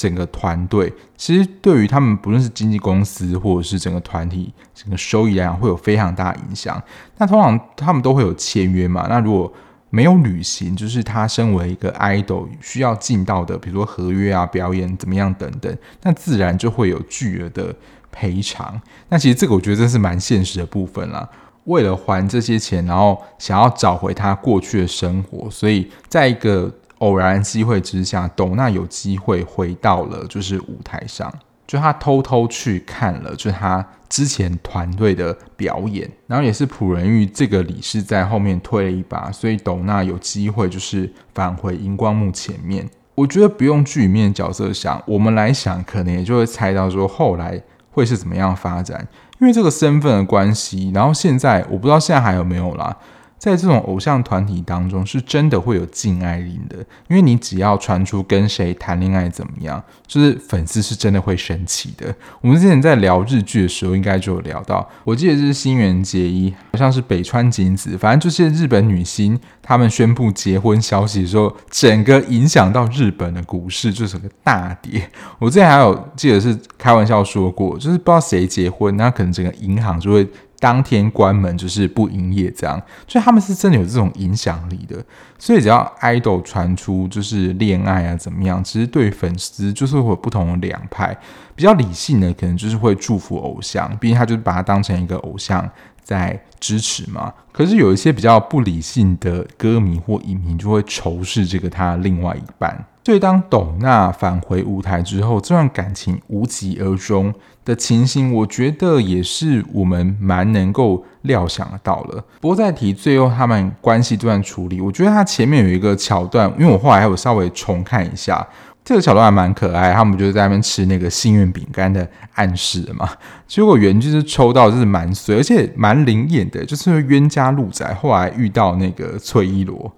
[0.00, 6.82] 整个团队，其实对于他们不论是经纪公司或者是整个团体整个收益来讲，会有非常大的影响。
[7.18, 9.06] 那通常他们都会有签约嘛？
[9.10, 9.52] 那如果
[9.90, 17.76] 没有履行，就是他身为一个 idol 需要尽到的，比如说合约啊、表演怎么样等等，那自然就会有巨额的
[18.10, 18.80] 赔偿。
[19.10, 21.28] 那其实这个我觉得这是蛮现实的部分啦。
[21.64, 31.30] 为了还这些钱，然后想要找回他过去的生活，所以在一个偶然机会之下，斗娜有机会回到了就是舞台上。
[31.66, 42.90] 就他偷偷去看了，就他之前团队的表演，然后也是朴仁玉这个理事在后面推了一把，所以斗娜有机会就是返回荧光幕前面。
[43.14, 49.06] 我觉得不用剧里面角色想，我们来想，可能也就会猜到说后来会是怎么样发展，
[49.38, 50.90] 因为这个身份的关系。
[50.92, 52.96] 然后现在我不知道现在还有没有啦。
[53.40, 56.76] 在这种偶像团体当中，是真的会有禁爱令的，
[57.08, 62.14] 因为你只要传出跟谁谈恋爱怎么样，就是粉丝是真的会生气的。
[62.42, 75.10] 我们之前在聊日剧的时候，应该就有聊到，我记得是新垣结衣，好像是北川景子，反正就是日本女星，他们宣布结婚消息的时候，整个影响到日本的股市，就是个大跌。
[75.38, 80.28] 我之前还有记得是开玩笑说过，就是不知道谁结婚，那可能整个银行就会。
[80.60, 85.02] 当天关门就是不营业，这样，所以他们是真的有这种影响力的。
[85.38, 91.16] 所以只要 idol 传出就是恋爱啊怎么样，其实对粉丝就是会有不同的两派。
[91.56, 95.68] 比较理性的可能就是会祝福偶像，毕竟他就是把他当成一个偶像
[96.02, 97.32] 在支持嘛。
[97.52, 102.84] 可是有一些比较不理性的歌迷或影迷就会仇视这个他另外一半。
[103.04, 107.32] 所以当董娜返回舞台之后，这段感情无疾而终
[107.64, 112.24] 的情形，我觉得也是我们蛮能够料想到了。
[112.40, 118.46] 不过再提最后他们关系这段处理，我觉得他前面有一个桥段，因为我后来还有稍微重看一下，
[118.82, 119.92] 这个桥段还蛮可爱。
[119.92, 123.08] 他们就是在那边吃那个幸运饼干的暗示嘛。
[123.46, 129.92] 结果原就是抽到就是蛮衰，而且蛮灵验的，就是冤家路窄，后来遇到那个翠一罗。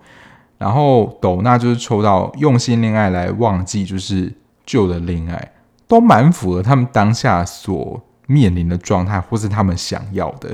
[0.58, 4.32] 然后斗娜就是抽到用心恋爱来忘记就是
[4.64, 5.51] 旧的恋爱，
[5.92, 10.48] 都蛮符合他们当下所面临的状态，或是他们想要的。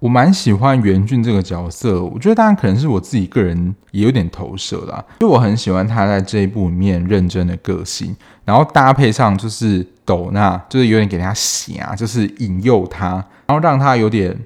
[0.00, 14.36] 我蛮喜欢袁俊这个角色，我觉得当然可能是我自己个人也有点投射啦，就我很喜欢他在这一部里面认真的个性，然后搭配上就是斗娜，就是有点给他洗啊，就是引诱他，然后让他有点。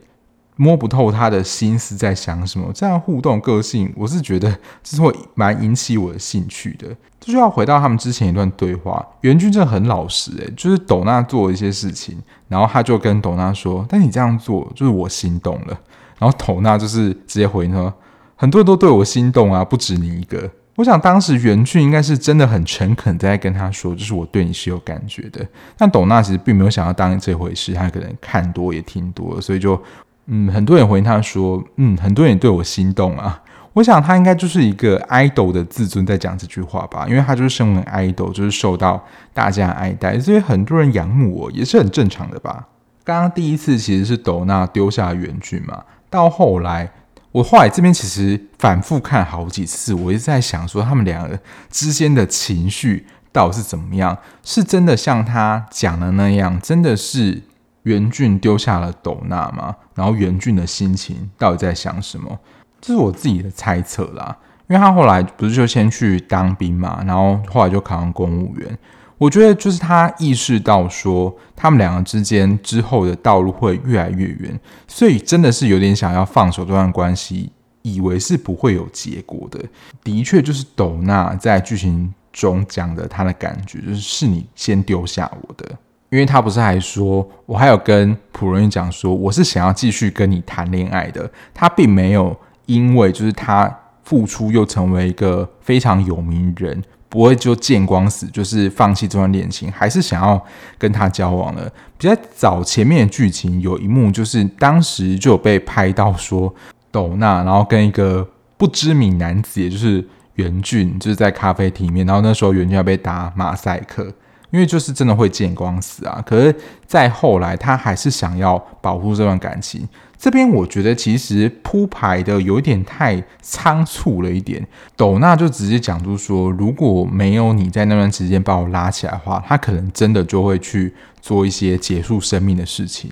[0.61, 4.51] 摸不透他的心思在想什么，这样互动个性，我是觉得
[4.83, 6.89] 这是会蛮引起我的兴趣的。
[7.21, 12.19] 这就要回到他们之前一段对话，元俊真的很老实诶，就是斗娜做一些事情，
[12.49, 15.79] 然后他就跟斗娜说：“但你这样做，就是我心动了。”
[16.19, 17.95] 然后斗娜就是直接回应说
[18.35, 25.47] ：“很多人都对我心动啊，不止你一个。”我想当时袁俊应该是真的很诚恳在跟他说：“就是我对你是有感觉的。”
[25.79, 29.81] 但斗娜其实并没有想要当这回事，他可能看多也听多了，所以就。
[30.31, 33.43] 嗯，很多人回应他说，嗯，很多人对我心动啊。
[33.75, 42.67] 我想他应该就是一个 idol 的自尊在讲这句话吧，因为他就是身为 idol，就是受到大家爱戴，所以很多人仰慕我也是很正常的吧。
[43.05, 46.91] 刚刚第一次其实是斗娜丢下原句嘛，到后来
[47.33, 51.39] 我后来这边其实反复看好几次，我一直在想说他们两个
[51.71, 57.43] 之间的情绪到底是怎么样，是真的像他讲的那样，真的是。
[57.89, 59.75] 袁俊丢下了斗娜吗？
[59.95, 62.39] 然后袁俊的心情到底在想什么？
[62.83, 64.37] 这是我自己的猜测啦。
[64.69, 68.79] 因为他后来不是就先去当兵嘛，然后后来就考上公务员。
[69.17, 79.59] 我觉得就是他意识到说，他们两个之间之后的道路会越来越远，所以真的是有点想要放手这段关系，以为是不会有结果的。
[80.05, 85.67] 的确，就是斗娜在剧情中讲的他的感觉，就是是你先丢下我的。
[86.11, 91.31] 因为他不是还说，我还有跟普仁郁讲说，我是想要继续跟你谈恋爱的。
[91.53, 93.71] 他并没有因为就是他
[94.05, 100.43] 付出又成为一个非常有名人，不会就见光死，就是放弃这段恋情，还是想要
[100.79, 101.71] 跟他交往的。
[101.99, 106.55] 比较早前面的剧情有一幕，就是当时就有被拍到说，
[106.91, 110.03] 斗娜然后跟一个不知名男子，也就是
[110.37, 114.11] 袁俊，就是在咖啡厅里面，然后那时候袁俊要被打马赛克。
[114.51, 116.23] 因为就是真的会见光死啊！
[116.27, 116.55] 可是
[116.87, 119.87] 再后来，他还是想要保护这段感情。
[120.19, 124.67] 这边我觉得其实铺排的有点太仓促了一点。
[124.97, 133.11] 斗娜就直接讲出说，如果没有你在那段时间把我拉起来的话，他可能真的就会去做一些结束生命的事情。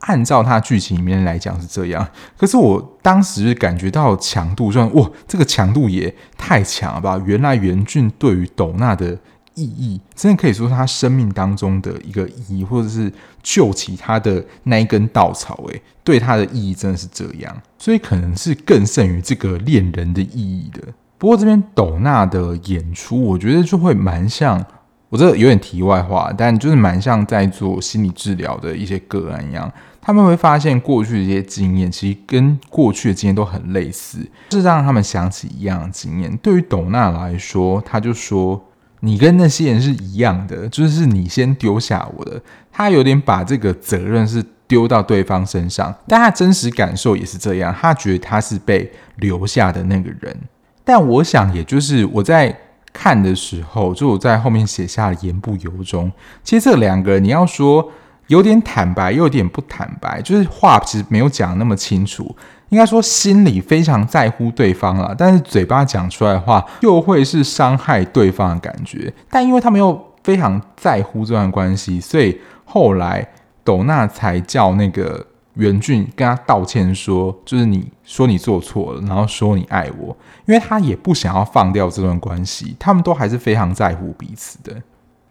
[0.00, 7.22] 按照他剧情里面来讲是这样，可是我当时感觉到强度上，哇，这个强度也太强了吧！
[7.26, 9.18] 原来袁俊对于斗娜的。
[9.54, 15.54] 意义真的可以说是他生命当中的一个意义，或者是救起他的那一根稻草。
[15.68, 20.80] 诶，对他的意义真的是这样，所以可能是更胜于这个恋人的意义的。
[21.18, 24.64] 不过这边斗娜的演出，我觉得就会蛮像，
[25.10, 36.34] 我这有点题外话，但就是蛮像在做心理治疗的一些个案一样，他们会发现过去的一些经验，其实跟过去的经验都很类似，是让他们想起一样的经验。
[36.38, 38.64] 对于斗娜来说，他就说。
[39.00, 42.40] 你跟那些人是一样的，就是你先丢下我的。
[42.70, 47.74] 他有点把这个责任是丢到对方身上，但他真实感受也是这样。
[47.78, 50.36] 他觉得他是被留下的那个人。
[50.84, 52.56] 但我想，也就是我在
[52.92, 56.10] 看的时候，就我在后面写下了言不由衷。
[56.42, 57.90] 其实这两个人，你要说
[58.28, 62.36] 有点坦白，又有点不坦白，就是话其实没有讲那么清楚。
[62.70, 69.12] 应该说心里非常在乎对方了，但是嘴巴讲出来的话又会是伤害对方的感觉。
[69.28, 73.26] 但因为他们又非常在乎这段关系，所以后来
[73.64, 82.76] 斗娜才叫那个袁俊跟他道歉说，说就是你说你做错了，然后说你爱我，因为他也不想要放掉这段关系。
[82.78, 84.74] 他们都还是非常在乎彼此的。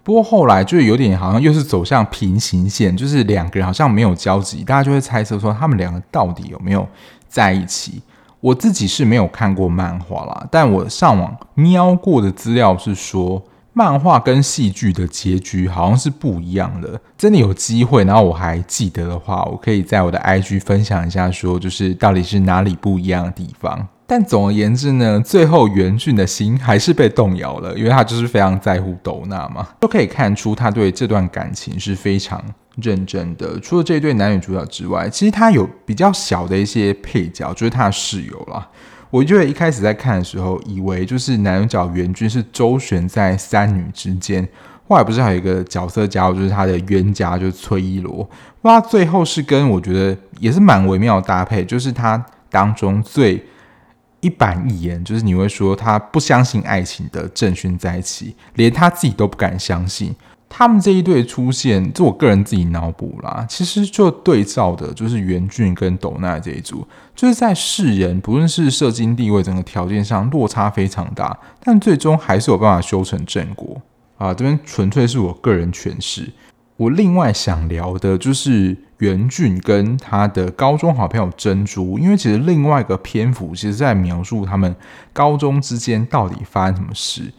[0.04, 6.88] 不过后来就有点好像又是走向平行线，就是两个人好像没有交集，大家就会猜测说他们两个到底有没有。
[7.30, 8.02] 在一起，
[8.42, 13.42] 我自己是没有看过漫画啦，但我上网瞄过的资料是说，
[13.74, 17.00] 漫画跟戏剧的结局好像是不一样的。
[17.18, 23.88] 真的有机会，然后我还记得的话，我可以在我的 IG 分享一下，说就是到底是哪里不一样的地方。
[24.08, 32.44] 但总而言之呢，最后袁俊的心还是被动摇了，因为他就是非常在乎斗娜嘛，都可以看出他对这段感情是非常
[32.82, 33.60] 认真的。
[33.60, 38.68] 除了这一对男女主角之外，其实他有比较小的一些配角，就是他的室友啦。
[39.10, 44.48] 我觉得一开始在看的时候，以为就是男主角元俊是周旋在三女之间，
[44.88, 48.30] 后来不是还有一个角色加入，就是他的冤家，就是崔一罗。
[48.62, 53.44] 哇，最后是跟我觉得也是蛮微妙的搭配，就是他当中最。
[54.22, 60.14] 一板一眼，就是你会说他不相信爱情的郑勋在一起，连他自己都不敢相信。
[60.52, 66.86] 他们这一对出现，这我个人自己脑补啦，其实就对照的就是袁俊跟斗娜这一组，
[67.16, 73.80] 就是在世人不论是社经地位整个条件上落差非常大，但最终还是有办法修成正果
[74.18, 74.34] 啊。
[74.34, 76.28] 这边纯粹是我个人诠释。
[76.78, 84.74] 我另外想聊的就是袁俊跟他的高中好朋友珍珠，因为其实另外一个篇幅其实在描述他们
[85.12, 87.32] 高中之间到底发生什么事。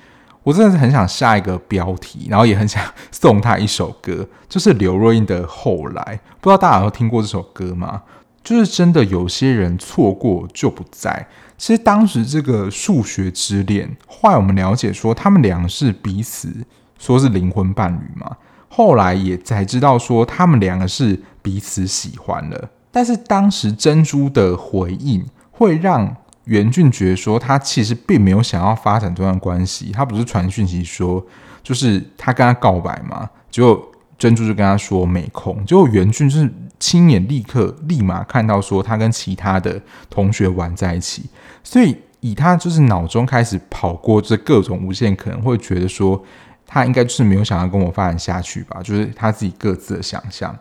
[0.42, 6.02] 我真的是很想下一个标题，然后也很想送他一首歌，就是刘若英的《后来》。
[6.40, 8.02] 不知道大家有听过这首歌吗？
[8.42, 11.28] 就是真的有些人错过就不在。
[11.58, 16.50] 其实当时这个数学之恋，后来我们了解说他们两个是彼此
[16.98, 18.34] 说是灵魂伴侣嘛。
[18.70, 31.24] 后来也才知道说他们两个是彼此喜欢了，但是当时珍珠的回应会让袁俊觉得说他其实并没有想要发展这段关系，他不是传讯息说
[31.62, 41.24] 就是他跟他告白嘛，结果珍珠就跟他说没空，结果袁俊就是亲眼立刻立马看到说他跟其他的同学玩在一起，
[41.62, 46.24] 所以以他就是脑中开始跑过这各种无限可能，会觉得说。
[46.72, 50.56] 他应该就是没有想要跟我发展下去吧，就是他自己各自的想象。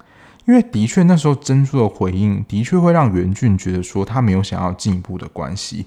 [0.50, 5.86] 因为的确那时候珍珠的回应的确会让袁俊觉得说他没有想要进一步的关系，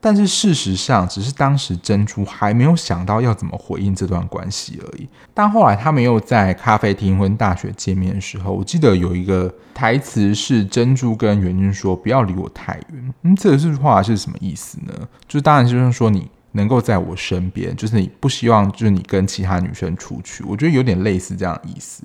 [0.00, 5.06] 但是事实上只是当时珍珠还没有想到要怎么回应这段关系而已。
[5.32, 14.92] 但后来他们又在咖啡厅跟大学见面的时候，我记得有一个台词是珍珠跟袁俊说：“不要离我太远。”嗯，这句话是什么意思呢？
[15.28, 16.28] 就是当然就是说你。
[16.54, 22.02] 能够在我身边，就是你不希望，就是你跟其他女生出去，我觉得有点类似这样的意思。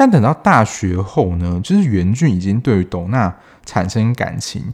[0.00, 3.36] 但等到大学后呢，就是袁俊已经对于斗娜
[3.66, 4.72] 产生感情，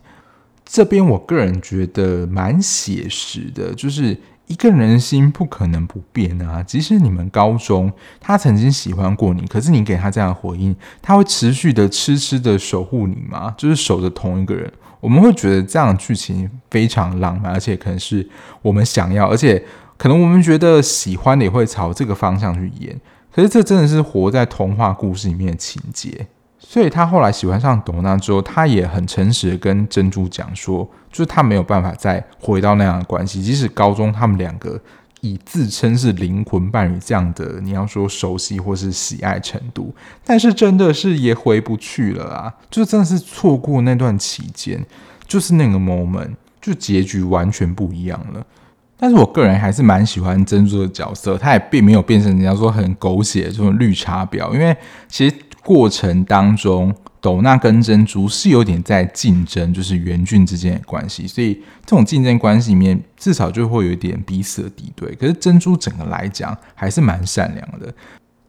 [0.65, 4.17] 这边我个人觉得蛮写实的，就是
[4.47, 6.63] 一个人心不可能不变啊。
[6.63, 10.73] 即使你们高中他曾经喜欢过你，可是你给他这样的回应，
[11.03, 13.53] 他会持续的痴痴的守护你吗？
[13.59, 14.73] 就是守着同一个人。
[15.01, 18.25] 我们会觉得这样的剧情非常浪漫，而且可能是
[18.63, 19.61] 我们想要，而且
[19.97, 22.97] 可能我们觉得喜欢的也会朝这个方向去演。
[23.37, 26.27] 可是这真的是活在童话故事里面的情节。
[26.59, 34.81] 所以他后来喜欢上朵娜之后，他也很诚实的跟珍珠讲说，就是他没有办法再回到那样的关系，即使高中他们两个。
[35.23, 39.93] 以自称是灵魂伴侣这样的，你要说熟悉或是喜爱程度，
[40.25, 42.55] 但是真的是也回不去了啊！
[42.71, 44.85] 就真的是错过那段期间，
[45.27, 46.31] 就是那个 moment，
[46.61, 48.47] 就结局完全不一样了。
[48.99, 54.77] 但是我个人还是蛮喜欢珍珠的角色，他也并没有变成人家说很狗血的这种绿茶婊，因为
[55.09, 56.95] 其实过程当中。
[57.19, 65.13] 斗娜跟珍珠是有点在竞争，就是元俊之间的关系，所以这种竞争关系里面，至少就会有一点彼此的敌对。
[65.17, 67.93] 可是珍珠整个来讲还是蛮善良的，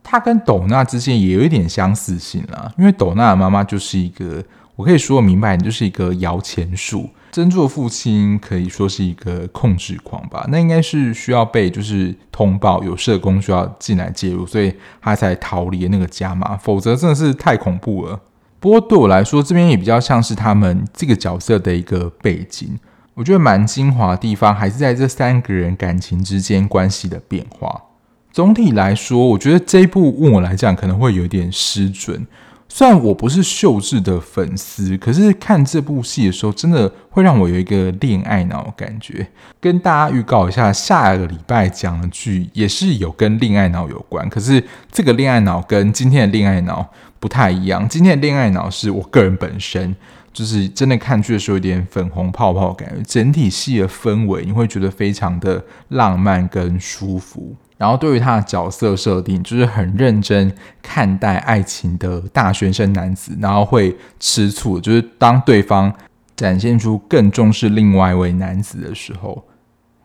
[0.04, 4.44] 他跟斗娜之间也有一点相似性啦，因为斗娜的妈妈就是一个，
[4.76, 7.10] 我可以说明白，你就是一个摇钱树。
[7.32, 18.20] 珍珠的父亲可以说是一个控制狂吧，那应该是需要被就是通报有社工需要进来介入，所以他才逃离那个家嘛，否则真的是太恐怖了。
[18.60, 22.80] 不过对我来说，这边也比较像是他们这个角色的一个背景。
[23.14, 27.84] 我觉得蛮精华的地方，还是在这三个人感情之间关系的变化。
[28.32, 32.26] 总体来说，我觉得这一部问我来讲可能会有点失准。
[32.70, 39.28] 虽然我不是秀智的粉丝，可是看这部戏的时候，真的会让我有一个恋爱脑感觉。
[39.60, 46.88] 跟大家预告一下，下一个礼拜讲的剧也是有跟恋爱脑有关，可是这个恋爱脑跟今天的恋爱脑
[47.20, 47.88] 不太一样。
[47.90, 49.96] 今天的恋爱脑是我个人本身，
[50.32, 57.56] 就是真的看剧的时候有点粉红泡泡感觉，整体戏的氛围你会觉得非常的浪漫跟舒服。
[57.78, 60.52] 然后对于他的角色设定，就是很认真
[60.82, 65.94] 看待爱情的大学生男子，然后会吃醋，就是当对方
[66.36, 69.46] 展现出更重视另外一位男子的时候，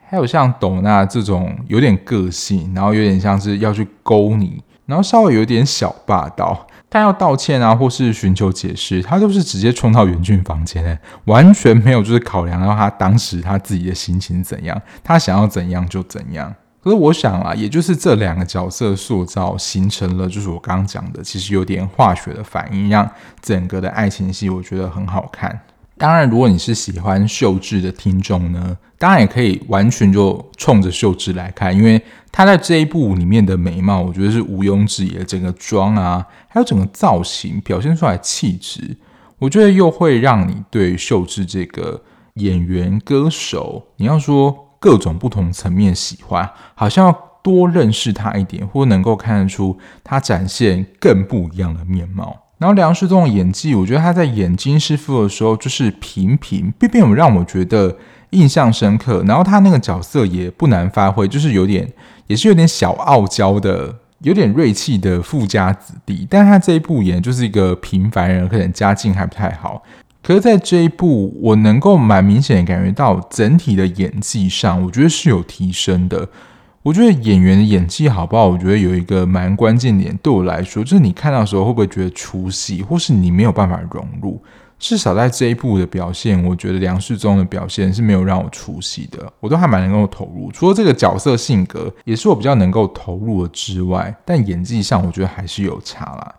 [0.07, 16.55] 还有像斗娜这种有点个性，然后有点像是要去勾你，然后稍微有点小霸道，他要道歉啊，或是寻求解释，他都是直接冲到元俊房间，完全没有就是考量到他当时他自己的心情怎样，他想要怎样就怎样。
[16.83, 23.09] 可是我想啊，也就是这两个角色塑造形成了，就是我刚刚讲的，其实有点化学的反应，让
[23.41, 25.61] 整个的爱情戏我觉得很好看。
[25.97, 32.03] 当然，如果你是喜欢秀智的听众呢，当然也可以完全就冲着秀智来看，因为
[32.33, 35.23] 她在这一部里面的美貌，我觉得是毋庸置疑的。
[35.23, 38.97] 整个妆啊，还有整个造型表现出来气质，
[39.39, 42.03] 我觉得又会让你对秀智这个
[42.35, 44.72] 演员歌手，你要说。
[44.83, 52.37] 各种不同层面喜欢，好像要多认识他一点，或能够看得出他展现更不一样的面貌。
[52.59, 57.97] 然后梁世宗的演技，我觉得他在演金师傅的时候就是平平，并没有让我觉得
[58.31, 59.23] 印象深刻。
[59.27, 61.93] 然后他那个角色也不难发挥，就是有点
[62.27, 66.27] 也是有点小傲娇的，有点锐气的富家子弟。
[66.31, 69.83] 但他这一部演就是一个平凡人，可能家境还不太好。
[70.23, 76.29] 可是在这一部，我能够蛮明显的感觉到整体的演技上，我觉得是有提升的。
[76.85, 78.49] 我觉得演员的演技好不好？
[78.49, 84.41] 我觉得有一个蛮关键点，对我来说，就是你看到的时候会不会觉得出戏，或是你没有办法融入？
[84.79, 90.51] 至少在这一部的表现，我觉得梁世宗的表现是没有让我出戏的，我都还蛮能够投入。
[90.51, 96.35] 除了这个角色性格也是我比较能够投入的之外，但演技上我觉得还是有差啦。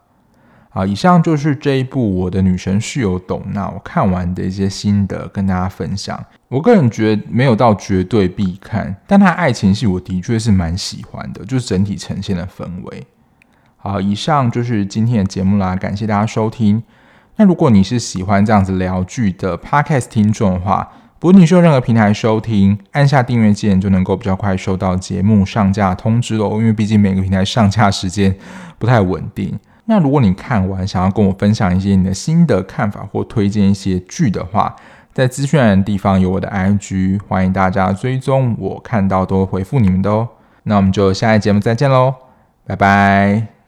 [0.75, 6.19] 好，以上就是这一部《我的女神室友斗娜》我看完的一些心得，跟大家分享。
[6.47, 13.05] 我个人觉得没有到绝对必看，但它爱情戏我的确是蛮喜欢的，就是整体呈现的氛围。
[13.77, 16.81] 好，以上就是今天的节目啦，感谢大家收听。
[17.35, 26.59] 那如果你是喜欢这样子聊剧的 Podcast 听众的话，不论你是用任何平台收听，按下订阅键就能够比较快收到节目上架通知喽。
[26.59, 28.35] 因为毕竟每个平台上架时间
[28.79, 29.59] 不太稳定。
[29.85, 34.75] 那如果你看完想要跟我分享一些你的心得看法或推荐一些剧的话，
[35.13, 40.29] 在资讯栏的地方有我的 IG，欢迎大家追踪，我看到都会回复你们的哦。
[40.63, 42.13] 那我们就下一节目再见喽，
[42.65, 43.62] 拜拜。